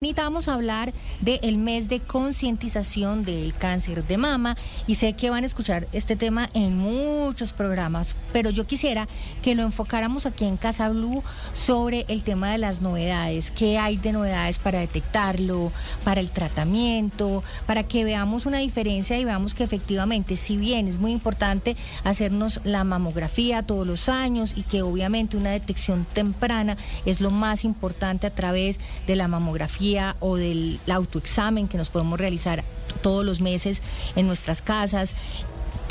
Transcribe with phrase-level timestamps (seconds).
[0.00, 5.42] Vamos a hablar del mes de concientización del cáncer de mama y sé que van
[5.42, 9.08] a escuchar este tema en muchos programas, pero yo quisiera
[9.42, 13.96] que lo enfocáramos aquí en Casa Blue sobre el tema de las novedades, qué hay
[13.96, 15.72] de novedades para detectarlo,
[16.04, 20.98] para el tratamiento, para que veamos una diferencia y veamos que efectivamente, si bien es
[20.98, 27.20] muy importante hacernos la mamografía todos los años y que obviamente una detección temprana es
[27.20, 28.78] lo más importante a través
[29.08, 29.87] de la mamografía,
[30.20, 32.64] o del autoexamen que nos podemos realizar
[33.02, 33.82] todos los meses
[34.16, 35.14] en nuestras casas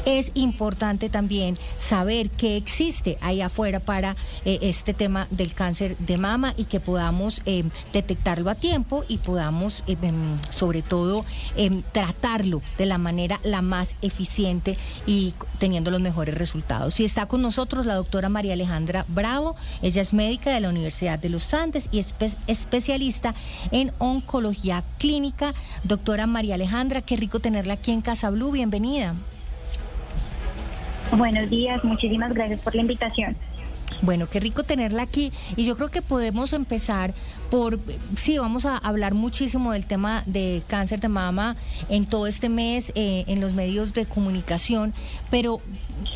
[0.08, 6.18] es importante también saber qué existe ahí afuera para eh, este tema del cáncer de
[6.18, 11.26] mama y que podamos eh, detectarlo a tiempo y podamos, eh, em, sobre todo,
[11.58, 16.98] em, tratarlo de la manera la más eficiente y teniendo los mejores resultados.
[17.02, 19.58] Y está con nosotros la doctora María Alejandra Bravo.
[19.82, 22.16] Ella es médica de la Universidad de los Andes y es
[22.48, 23.36] especialista
[23.72, 25.54] en oncología clínica.
[25.84, 28.52] Doctora María Alejandra, qué rico tenerla aquí en Casa Blue.
[28.52, 29.14] Bienvenida.
[31.12, 33.38] Buenos días, muchísimas gracias por la invitación.
[34.02, 35.32] Bueno, qué rico tenerla aquí.
[35.56, 37.14] Y yo creo que podemos empezar
[37.50, 37.80] por,
[38.16, 41.56] sí, vamos a hablar muchísimo del tema de cáncer de mama
[41.90, 44.94] en todo este mes eh, en los medios de comunicación,
[45.32, 45.60] pero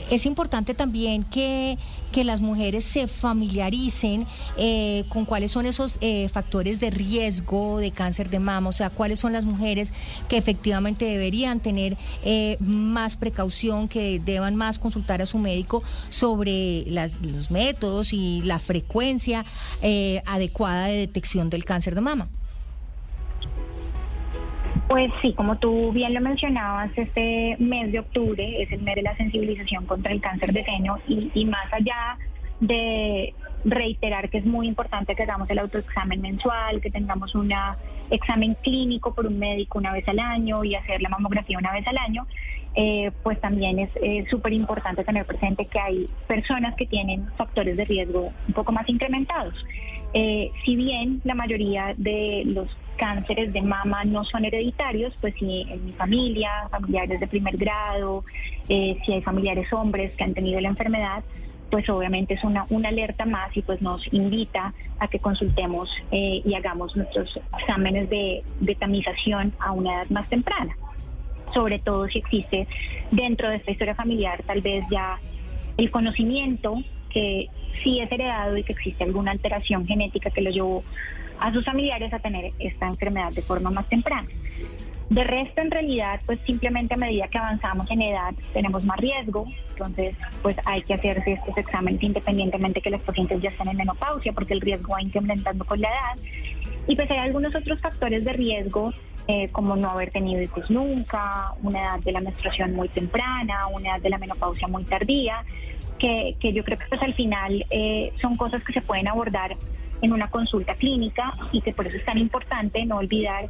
[0.10, 1.78] es importante también que,
[2.12, 7.92] que las mujeres se familiaricen eh, con cuáles son esos eh, factores de riesgo de
[7.92, 9.94] cáncer de mama, o sea, cuáles son las mujeres
[10.28, 11.98] que efectivamente deberían tener
[12.60, 18.60] más precaución, que deban más consultar a su médico sobre las, los métodos y la
[18.60, 19.46] frecuencia
[20.26, 22.28] adecuada de detección del cáncer de mama.
[24.92, 29.04] Pues sí, como tú bien lo mencionabas, este mes de octubre es el mes de
[29.04, 32.18] la sensibilización contra el cáncer de seno y, más allá
[32.60, 37.54] de reiterar que es muy importante que hagamos el autoexamen mensual, que tengamos un
[38.10, 41.88] examen clínico por un médico una vez al año y hacer la mamografía una vez
[41.88, 42.28] al año,
[42.74, 43.90] eh, pues también es
[44.30, 48.88] súper importante tener presente que hay personas que tienen factores de riesgo un poco más
[48.88, 49.54] incrementados.
[50.14, 55.62] Eh, si bien la mayoría de los cánceres de mama no son hereditarios, pues si
[55.70, 58.24] en mi familia, familiares de primer grado,
[58.70, 61.24] eh, si hay familiares hombres que han tenido la enfermedad,
[61.70, 66.54] pues obviamente es una, una alerta más y pues nos invita a que consultemos y
[66.54, 70.76] hagamos nuestros exámenes de, de tamización a una edad más temprana.
[71.54, 72.68] Sobre todo si existe
[73.12, 75.20] dentro de esta historia familiar tal vez ya
[75.78, 76.78] el conocimiento
[77.10, 77.48] que
[77.84, 80.84] sí es heredado y que existe alguna alteración genética que lo llevó
[81.40, 84.28] a sus familiares a tener esta enfermedad de forma más temprana.
[85.10, 89.46] De resto, en realidad, pues simplemente a medida que avanzamos en edad tenemos más riesgo,
[89.72, 94.32] entonces pues hay que hacerse estos exámenes independientemente que los pacientes ya estén en menopausia,
[94.32, 96.24] porque el riesgo va incrementando con la edad.
[96.88, 98.94] Y pues hay algunos otros factores de riesgo,
[99.28, 103.90] eh, como no haber tenido hijos nunca, una edad de la menstruación muy temprana, una
[103.92, 105.46] edad de la menopausia muy tardía,
[105.98, 109.56] que, yo creo que pues al final eh, son cosas que se pueden abordar
[110.02, 113.50] en una consulta clínica y que por eso es tan importante no olvidar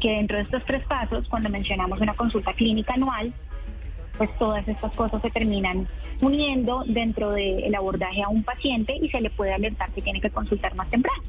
[0.00, 3.34] que dentro de estos tres pasos, cuando mencionamos una consulta clínica anual,
[4.16, 5.86] pues todas estas cosas se terminan
[6.20, 10.30] uniendo dentro del abordaje a un paciente y se le puede alertar que tiene que
[10.30, 11.22] consultar más temprano.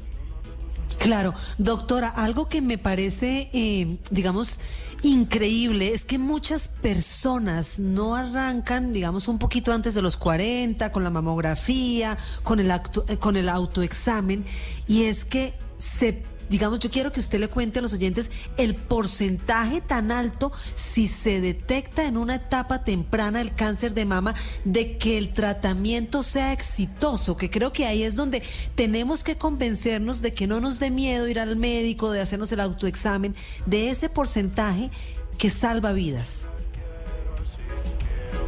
[1.02, 4.60] Claro, doctora, algo que me parece, eh, digamos,
[5.02, 11.02] increíble es que muchas personas no arrancan, digamos, un poquito antes de los 40 con
[11.02, 14.44] la mamografía, con el, eh, con el autoexamen,
[14.86, 18.74] y es que se digamos, yo quiero que usted le cuente a los oyentes el
[18.74, 24.98] porcentaje tan alto si se detecta en una etapa temprana el cáncer de mama de
[24.98, 28.42] que el tratamiento sea exitoso, que creo que ahí es donde
[28.74, 32.60] tenemos que convencernos de que no nos dé miedo ir al médico, de hacernos el
[32.60, 33.34] autoexamen,
[33.66, 34.90] de ese porcentaje
[35.38, 36.46] que salva vidas.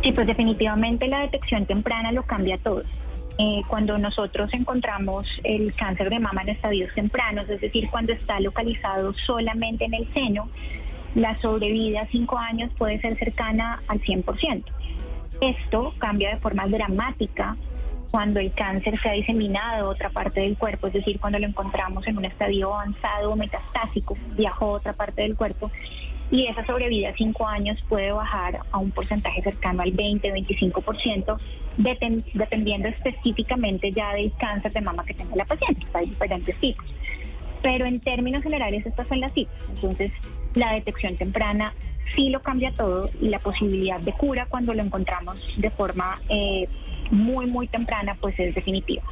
[0.03, 2.83] Sí, pues definitivamente la detección temprana lo cambia todo.
[3.37, 8.39] Eh, cuando nosotros encontramos el cáncer de mama en estadios tempranos, es decir, cuando está
[8.39, 10.49] localizado solamente en el seno,
[11.17, 14.65] la sobrevida a cinco años puede ser cercana al 100%.
[15.41, 17.57] Esto cambia de forma dramática
[18.13, 21.49] cuando el cáncer se ha diseminado a otra parte del cuerpo, es decir, cuando lo
[21.49, 25.73] encontramos en un estadio avanzado o metastásico, viajó a otra parte del cuerpo
[26.35, 31.39] y esa sobrevida a cinco años puede bajar a un porcentaje cercano al 20-25%,
[31.77, 35.87] dependiendo específicamente ya del cáncer de mama que tenga la paciente.
[35.93, 36.85] Hay diferentes tipos.
[37.63, 39.63] Pero en términos generales estas son las cifras.
[39.77, 40.11] Entonces,
[40.57, 41.73] la detección temprana
[42.17, 46.67] sí lo cambia todo y la posibilidad de cura cuando lo encontramos de forma eh,
[47.13, 49.05] muy, muy temprana, pues es definitiva.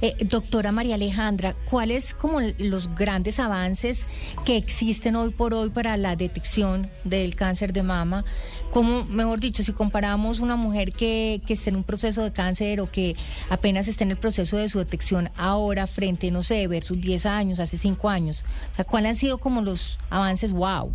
[0.00, 4.06] Eh, doctora María Alejandra, ¿cuáles como los grandes avances
[4.44, 8.24] que existen hoy por hoy para la detección del cáncer de mama?
[8.70, 12.80] Como, mejor dicho, si comparamos una mujer que, que esté en un proceso de cáncer
[12.80, 13.16] o que
[13.50, 17.60] apenas esté en el proceso de su detección ahora frente, no sé, versus 10 años,
[17.60, 18.44] hace 5 años,
[18.88, 20.90] ¿cuáles han sido como los avances wow?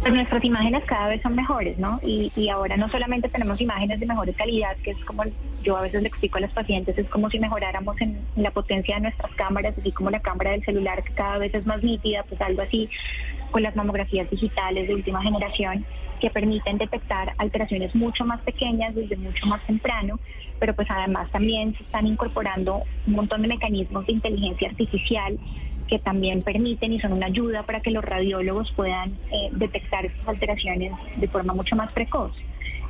[0.00, 1.98] Pues nuestras imágenes cada vez son mejores, ¿no?
[2.02, 5.24] Y, y, ahora no solamente tenemos imágenes de mejor calidad, que es como
[5.62, 8.94] yo a veces le explico a los pacientes, es como si mejoráramos en, la potencia
[8.96, 12.22] de nuestras cámaras, así como la cámara del celular que cada vez es más nítida,
[12.28, 12.88] pues algo así
[13.50, 15.84] con las mamografías digitales de última generación
[16.20, 20.18] que permiten detectar alteraciones mucho más pequeñas desde mucho más temprano,
[20.58, 25.38] pero pues además también se están incorporando un montón de mecanismos de inteligencia artificial
[25.88, 30.28] que también permiten y son una ayuda para que los radiólogos puedan eh, detectar estas
[30.28, 32.32] alteraciones de forma mucho más precoz.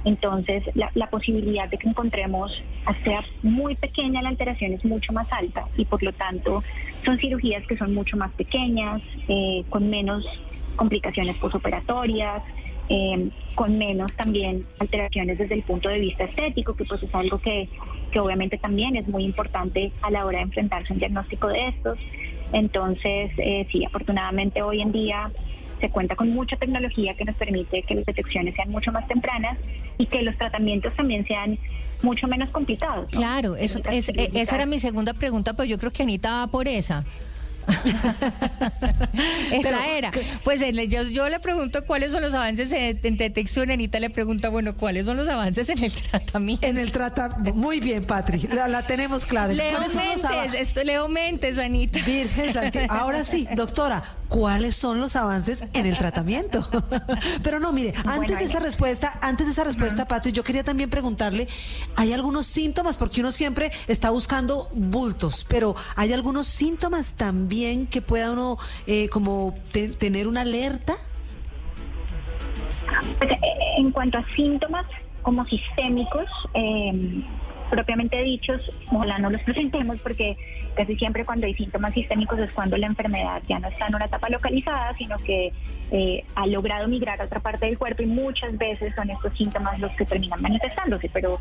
[0.05, 2.62] Entonces, la, posibilidad de que encontremos,
[3.05, 6.62] sea muy pequeña la alteración, es mucho más alta y por lo tanto
[7.05, 10.25] son cirugías que son mucho más pequeñas, eh, con menos
[10.77, 12.43] complicaciones posoperatorias,
[12.89, 17.39] eh, con menos también alteraciones desde el punto de vista estético, que pues es algo
[17.39, 17.69] que,
[18.11, 21.69] que obviamente también es muy importante a la hora de enfrentarse a un diagnóstico de
[21.69, 21.99] estos.
[22.53, 25.31] Entonces, eh, sí, afortunadamente hoy en día
[25.81, 29.59] se cuenta con mucha tecnología que nos permite que las detecciones sean mucho más tempranas
[29.97, 31.59] y que los tratamientos también sean
[32.03, 33.09] mucho menos complicados.
[33.11, 36.69] Claro, eso, es, esa era mi segunda pregunta, pero yo creo que Anita va por
[36.69, 37.05] esa.
[39.53, 40.11] Esa era.
[40.44, 40.61] Pues
[41.11, 43.70] yo, le pregunto cuáles son los avances en, detección.
[43.70, 46.67] Anita le pregunta, bueno, ¿cuáles son los avances en el tratamiento?
[46.67, 47.55] En el tratamiento.
[47.55, 48.49] Muy bien, Patri.
[48.49, 49.53] La, tenemos clara.
[49.53, 51.99] Leo Mentes, esto, Leo Mentes, Anita.
[52.05, 56.69] Virgen Ahora sí, doctora, ¿cuáles son los avances en el tratamiento?
[57.43, 60.91] Pero no, mire, antes de esa respuesta, antes de esa respuesta, Patri, yo quería también
[60.91, 61.49] preguntarle,
[61.97, 62.97] ¿hay algunos síntomas?
[62.97, 67.57] Porque uno siempre está buscando bultos, pero ¿hay algunos síntomas también?
[67.90, 68.56] Que pueda uno
[68.87, 69.55] eh, como
[69.99, 70.94] tener una alerta?
[73.19, 73.38] Pues, eh,
[73.78, 74.87] en cuanto a síntomas
[75.22, 77.22] como sistémicos, eh,
[77.70, 80.37] propiamente dichos, ojalá no los presentemos porque
[80.75, 84.06] casi siempre cuando hay síntomas sistémicos es cuando la enfermedad ya no está en una
[84.06, 85.52] etapa localizada, sino que
[86.34, 89.90] ha logrado migrar a otra parte del cuerpo y muchas veces son estos síntomas los
[89.93, 91.40] que terminan manifestándose, pero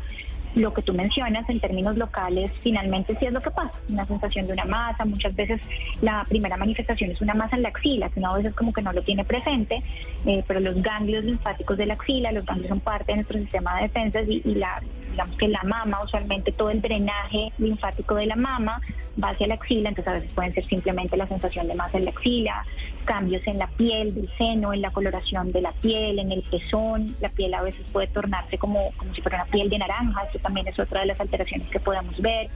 [0.58, 4.46] lo que tú mencionas en términos locales, finalmente sí es lo que pasa, una sensación
[4.46, 5.60] de una masa, muchas veces
[6.02, 8.82] la primera manifestación es una masa en la axila, que uno a veces como que
[8.82, 9.82] no lo tiene presente,
[10.26, 13.76] eh, pero los ganglios linfáticos de la axila, los ganglios son parte de nuestro sistema
[13.76, 18.26] de defensas y, y la, digamos que la mama, usualmente todo el drenaje linfático de
[18.26, 18.80] la mama
[19.22, 22.04] va hacia la axila, entonces a veces pueden ser simplemente la sensación de masa en
[22.04, 22.64] la axila,
[23.04, 27.16] cambios en la piel del seno, en la coloración de la piel, en el pezón,
[27.20, 30.38] la piel a veces puede tornarse como, como si fuera una piel de naranja, esto
[30.38, 32.48] también es otra de las alteraciones que podemos ver,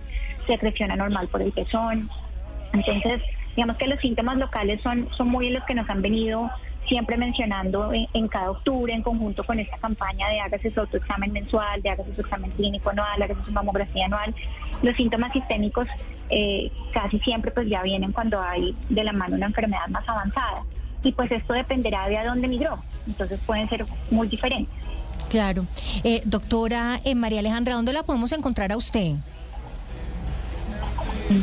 [0.47, 2.09] secreción anormal por el pezón.
[2.73, 3.23] Entonces,
[3.57, 6.51] digamos que los síntomas locales son, son muy los que nos han venido
[6.89, 11.81] siempre mencionando en, cada octubre en conjunto con esta campaña de hágase su autoexamen mensual,
[11.83, 14.35] de hágase su examen clínico anual, hágase su mamografía anual.
[14.83, 15.87] Los síntomas sistémicos
[16.31, 20.65] eh, casi siempre pues ya vienen cuando hay de la mano una enfermedad más avanzada.
[21.03, 22.79] Y pues esto dependerá de a dónde migró.
[23.07, 24.73] Entonces pueden ser muy diferentes.
[25.29, 25.67] Claro.
[26.05, 29.17] Eh, doctora eh, María Alejandra, ¿dónde la podemos encontrar a usted?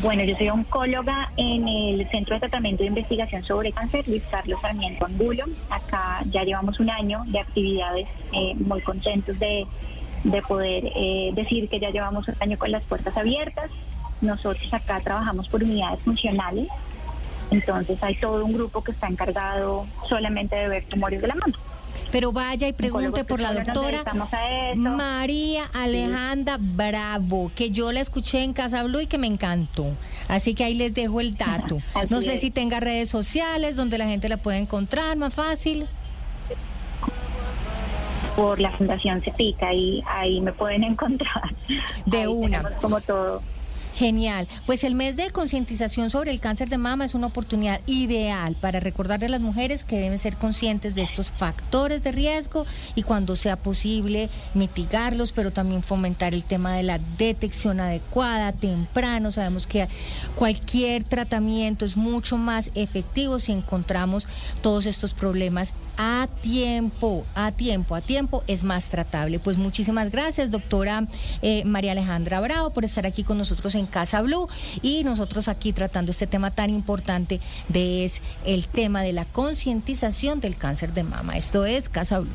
[0.02, 4.60] Bueno, yo soy oncóloga en el Centro de Tratamiento de Investigación sobre Cáncer, Luis Carlos
[4.62, 5.46] Sarmiento Angulo.
[5.70, 9.66] Acá ya llevamos un año de actividades, eh, muy contentos de,
[10.48, 13.72] poder eh, decir que ya llevamos un año con las puertas abiertas.
[14.22, 16.68] Nosotros acá trabajamos por unidades funcionales,
[17.52, 21.58] entonces hay todo un grupo que está encargado solamente de ver tumores de la mama.
[22.12, 24.04] Pero vaya y pregunte por la doctora
[24.76, 29.88] María Alejandra Bravo, que yo la escuché en Casa Blue y que me encantó.
[30.28, 31.80] Así que ahí les dejo el dato.
[32.10, 35.88] no sé si tenga redes sociales donde la gente la puede encontrar más fácil
[38.36, 41.54] por la Fundación Cepica y ahí me pueden encontrar.
[42.06, 42.64] De una.
[42.82, 43.42] Como todo.
[44.00, 44.48] Genial.
[44.66, 48.80] Pues el mes de concientización sobre el cáncer de mama es una oportunidad ideal para
[48.80, 52.66] recordarle a las mujeres que deben ser conscientes de estos factores de riesgo
[52.96, 59.32] y cuando sea posible mitigarlos, pero también fomentar el tema de la detección adecuada, temprano.
[59.32, 59.90] Sabemos que
[60.38, 64.28] cualquier tratamiento es mucho más efectivo si encontramos
[64.62, 69.38] todos estos problemas a tiempo, a tiempo, a tiempo es más tratable.
[69.40, 71.06] Pues muchísimas gracias, doctora
[71.42, 74.48] eh, María Alejandra Bravo, por estar aquí con nosotros en Casa Blue
[74.82, 80.40] y nosotros aquí tratando este tema tan importante de es el tema de la concientización
[80.40, 81.38] del cáncer de mama.
[81.38, 82.30] Esto es Casa Blue.